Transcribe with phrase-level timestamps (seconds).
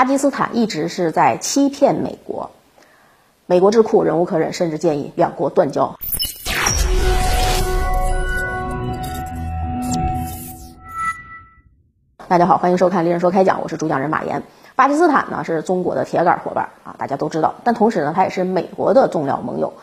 [0.00, 2.50] 巴基斯坦一直是在欺骗美国。
[3.44, 5.94] 美国智库忍无可忍，甚至建议两国断交。
[12.26, 14.42] 大家好，欢迎收看《利人说开讲》，我是主讲人马岩。
[14.74, 19.74] 巴基斯坦呢是中国的铁杆伙伴啊，大家都知道，但同时呢，它也是美国的重要盟友。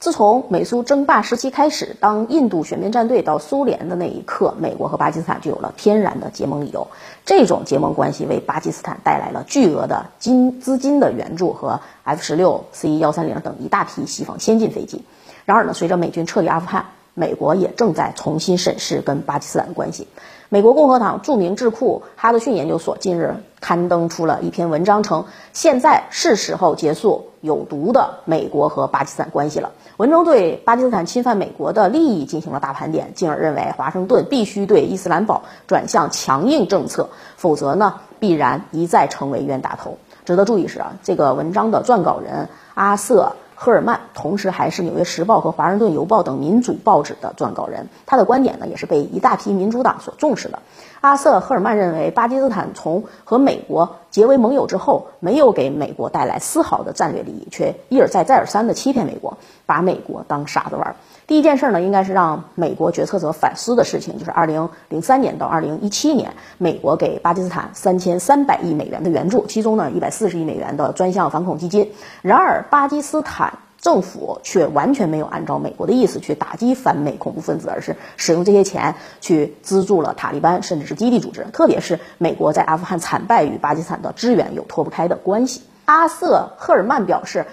[0.00, 6.86] 自从美苏争霸时期开始，当印度选边站队到苏联的那一刻，美国和巴基斯坦就有了天然的结盟理由。
[7.26, 15.02] 这种结盟关系为巴基斯坦带来了巨额的金资金的援助和 F 十六、C 幺三零等一大批西方先进飞机。
[15.44, 20.06] 然而呢，随着美军撤离阿富汗，美国也正在重新审视跟巴基斯坦的关系。
[20.50, 29.72] 美国共和党著名智库哈德逊研究所近日刊登出了一篇文章，称现在是时候结束有毒的美国和巴基斯坦关系了。
[29.98, 39.98] 文中对巴基斯坦侵犯美国的利益进行了大盘点，进而认为华盛顿必须对伊斯兰堡转向强硬政策，否则呢必然一再成为冤大头。
[40.24, 43.34] 值得注意是啊，这个文章的撰稿人阿瑟。
[43.60, 50.60] 赫尔曼同时还是《纽约时报》和《华盛顿邮报》等民主报纸的撰稿人，他的观点呢也是被一大批民主党所重视的。
[51.00, 60.94] 阿瑟·赫尔曼认为，巴基斯坦从和美国结为盟友之后，没有给美国带来丝毫的战略利益，却一而再、再而三地欺骗美国，把美国当傻子玩。
[61.28, 71.92] 第一件事呢，应该是让美国决策者反思的事情，就是2003年到2017年，美国给巴基斯坦3300亿美元的援助，其中呢140亿美元的专项反恐基金。
[72.22, 81.44] 然而，巴基斯坦政府却完全没有按照美国的意思去打击反美恐怖分子，而是使用这些钱去资助了塔利班，甚至是基地组织。
[81.52, 85.60] 特别是美国在阿富汗惨败与巴基斯坦的支援有脱不开的关系。
[85.84, 87.44] 阿瑟·赫尔曼表示。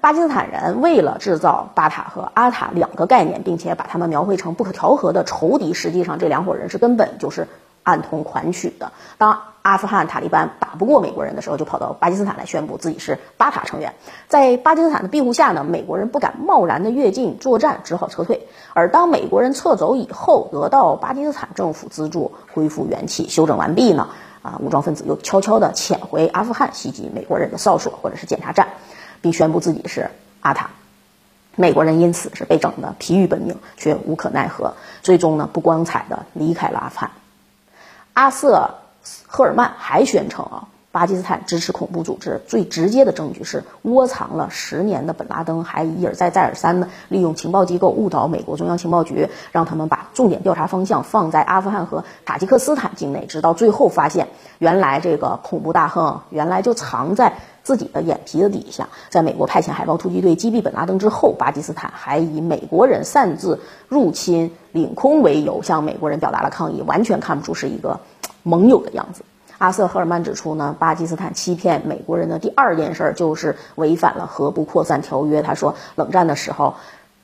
[0.00, 7.48] 巴基斯坦人为了制造巴塔和阿塔两个概念，并且把他们描绘成不可调和的仇敌，实际上这两伙人是根本就是
[7.82, 8.92] 暗通款曲的。
[9.18, 13.92] 当阿富汗塔利班打不过美国人的时候，就跑到巴基斯坦来宣布自己是巴塔成员。
[14.26, 18.46] 在巴基斯坦的庇护下呢，美国人不敢贸然的越境作战，只好撤退。
[18.72, 24.08] 而当美国人撤走以后，得到巴基斯坦政府资助，恢复元气，休整完毕呢，
[24.40, 28.68] 啊，武装分子又悄悄地潜回阿富汗，袭击美国人的哨所或者是检查站。
[29.20, 30.10] 并宣布自己是
[30.40, 30.70] 阿塔，
[31.56, 37.10] 美国人因此是被整的疲于奔命，却无可奈何，最终呢不光彩的离开了阿富汗。
[38.12, 38.78] 阿瑟
[39.26, 40.68] 赫尔曼还宣称啊。
[40.92, 54.26] 巴基斯坦支持恐怖组织最直接的证据是窝藏了十年的本拉登，还一而再再而三的利用情报机构误导美国中央情报局，让他们把重点调查方向放在阿富汗和塔吉克斯坦境内，直到最后发现，
[54.58, 58.88] 原来这个恐怖大亨原来就藏在自己的眼皮子底下。
[59.10, 68.00] 在美国派遣海豹突击队击毙本拉登之后，巴基斯坦还以美国人擅自入侵领空为由向美国人表达了抗议，完全看不出是一个
[68.42, 69.22] 盟友的样子。
[69.60, 75.42] 阿瑟·赫尔曼指出呢，巴基斯坦欺骗美国人的第二件事就是违反了核不扩散条约。
[75.42, 76.76] 他说，冷战的时候，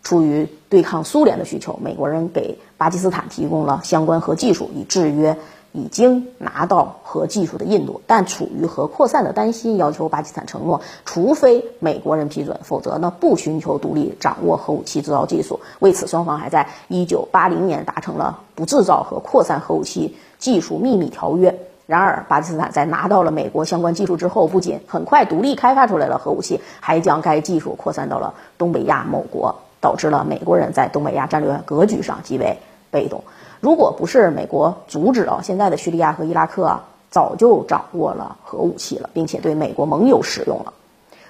[0.02, 5.38] 出于对抗苏联的需求，美国人给巴基斯坦提供了相关核技术，以制约
[5.72, 8.02] 已经拿到核技术的印度。
[8.06, 15.60] 但处于核扩散的担心，要求巴基斯坦承诺，除非美国人批准，否则呢不寻求独立掌握核武器制造技术。
[15.78, 21.58] 为此，双方还在1980年达成了不制造和扩散核武器技术秘密条约。
[21.86, 32.58] 然而，巴基斯坦在拿到了美国相关技术之后，不仅很快独立开发出来了核武器，还将该技术扩散到了东北亚某国，导致了美国人在东北亚战略格局上极为
[32.90, 33.22] 被动。
[33.60, 40.72] 如果不是美国阻止啊，现在的叙利亚和伊拉克啊，早就掌握了核武器了，并且对美国盟友使用了。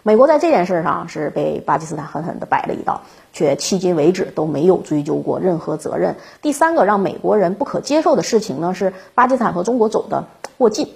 [0.03, 3.03] 美国在这件事上是被巴基斯坦狠狠地摆了一道，
[3.33, 6.15] 却迄今为止都没有追究过任何责任。
[6.41, 10.27] 第三个让美国人不可接受的事情呢，是巴基斯坦和中国走的
[10.59, 10.89] 过近。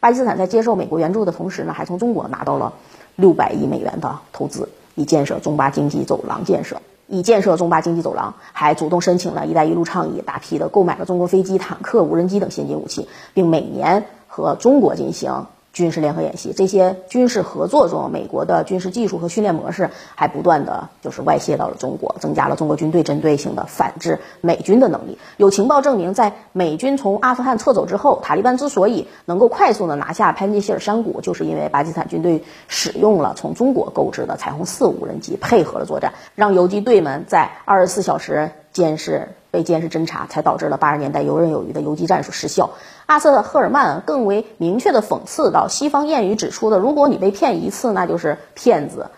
[0.00, 2.74] 巴基斯坦在接受美国援助的同时呢，还从中国拿到了
[3.16, 15.46] 六百亿美元的投资，以建设中巴经济走廊建设，以建设中巴经济走廊，还主动申请了一带一路倡议，大批的购买了中国飞机、坦克、无人机等先进武器，并每年和中国进行。
[15.74, 25.18] 军事联合演习，这些军事合作中，美国的军事技术和训练模式还不断的就是外泄到了中国，增加了中国军队针对性的反制美军的能力。
[25.36, 39.28] 有情报证明，在美军从阿富汗撤走之后，塔利班之所以能够快速的拿下潘尼希尔山谷，就是因为巴基斯坦军队使用了从中国购置的彩虹四无人机，配合了作战，让游击队们在二十四小时监视。
[39.54, 42.70] 被监视侦查，才导致了八十年代游刃有余的游击战术失效。
[43.06, 49.10] 阿瑟·赫尔曼更为明确的讽刺到，西方谚语指出的，如果你被骗一次，那就是骗子，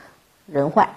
[0.44, 0.90] 人坏；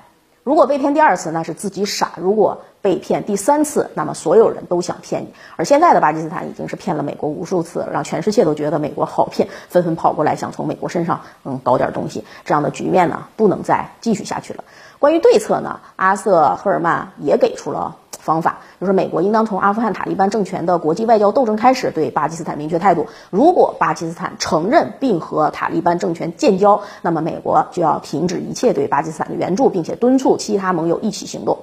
[0.43, 5.33] 如果被骗第二次，那是自己傻；如果被骗第三次，那么所有人都想骗你。
[5.55, 12.25] 而现在的巴基斯坦已经是骗了美国无数次，让全世界都觉得美国好骗，纷纷跑过来想从美国身上嗯搞点东西。
[12.43, 14.65] 这样的局面呢，不能再继续下去了。
[14.99, 17.95] 关于对策呢，阿瑟赫尔曼也给出了。
[18.19, 23.07] 方法就是美国应当从阿富汗塔利班政权的国际外交斗争开始，对巴基斯坦明确态度。
[23.31, 31.59] 如果巴基斯坦承认并和塔利班政权建交，那么美国就要停止一切对巴基斯坦的援助，并且敦促其他盟友一起行动。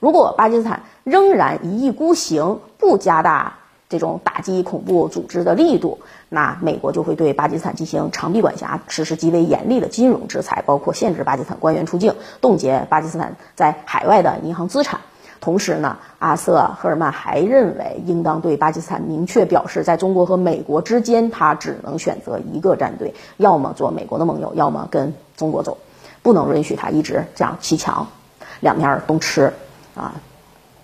[0.00, 3.58] 如果巴基斯坦仍然一意孤行，不加大
[3.88, 5.98] 这种打击恐怖组织的力度，
[6.28, 15.00] 那美国就会对巴基斯坦进行长臂管辖，实施极为严厉的金融制裁，包括限制巴基斯坦官员出境，冻结巴基斯坦在海外的银行资产。
[15.40, 25.78] 同时呢，阿瑟赫尔曼还认为，应当对巴基斯坦明确表示，在中国和美国之间，他只能选择一个战队，要么做美国的盟友，要么跟中国走，
[26.22, 28.06] 不能允许他一直这样骑墙，
[28.60, 29.52] 两面都吃，
[29.94, 30.14] 啊，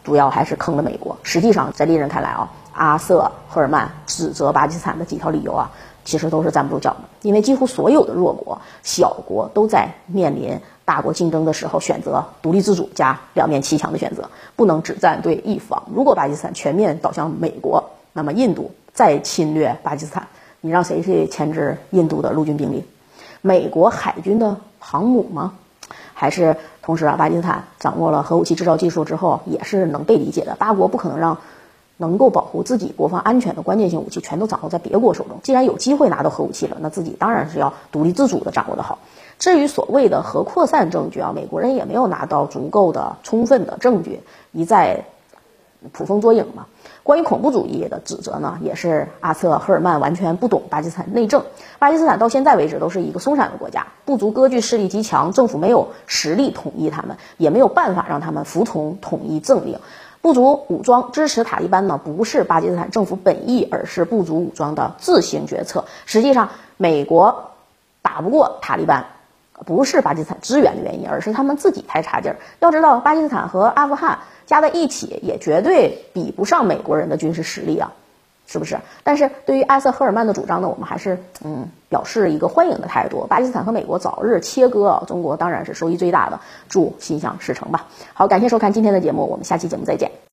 [0.05, 1.17] 主要还是坑了美国。
[1.23, 5.71] 实际上，在利人看来啊，阿瑟赫尔曼指责巴基斯坦的几条理由啊，
[6.05, 10.61] 其实都是站不住脚的，因为几乎所有的弱国、小国都在面临。
[10.85, 15.83] 大国竞争的时候，选择独立自主加两面齐强的选择，不能只站队一方。
[15.95, 20.29] 如果巴基斯坦全面倒向美国，那么印度再侵略巴基斯坦，
[20.61, 22.85] 你让谁去牵制印度的陆军兵力？
[23.41, 25.55] 美国海军的航母吗？
[26.13, 30.55] 还是同时啊，巴基斯坦掌握了核武器制造技术之后，也是能被理解的。
[30.55, 31.39] 八国不可能让
[31.97, 35.39] 能够保护自己国防安全的关键性武器全都掌握在别国手中。
[35.43, 38.99] 既然有机会拿到核武器了，那自己当然是要独立自主的掌握的好。
[39.39, 44.21] 至于所谓的核扩散证据啊，美国人也没有拿到足够的、充分的证据，
[44.53, 45.05] 一再
[45.93, 46.67] 捕风捉影嘛。
[47.03, 51.45] 关于恐怖主义的指责呢，也是阿瑟赫尔曼完全不懂巴基斯坦内政。
[51.79, 59.79] 巴基斯坦到现在为止都是一个松散的国家，部族割据势力极强，政府没有实力统一他们，也没有办法让他们服从统一政令。
[60.25, 65.85] 不足武装支持塔利班呢，不是巴基斯坦政府本意，而是不足武装的自行决策。
[66.07, 66.49] 实际上，
[66.79, 67.51] 美国
[68.01, 69.05] 打不过塔利班。
[69.67, 72.39] 不是巴基斯坦支援的原因，而是他们自己太差劲儿。
[72.59, 77.93] 要知道，巴基斯坦和阿富汗加在一起，也绝对比不上美国人的军事实力啊，
[78.47, 78.79] 是不是？
[79.03, 83.27] 但是对于阿瑟赫尔曼的主张呢，我们还是嗯表示一个欢迎的态度。
[83.29, 86.39] 巴基斯坦和美国早日切割，中国当然是收益最大的。
[86.69, 87.87] 祝心想事成吧。
[88.13, 90.11] 好，感谢收看今天的节目，我们下期节目再见。